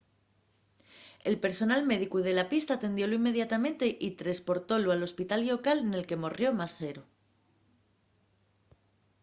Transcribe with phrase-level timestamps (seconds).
[1.29, 6.21] el personal médico de la pista atendiólu inmediatamente y tresportólu al hospital llocal nel que
[6.23, 7.01] morrió más sero